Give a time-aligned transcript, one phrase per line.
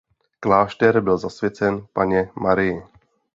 [0.39, 2.83] Klášter byl zasvěcen Panně Marii.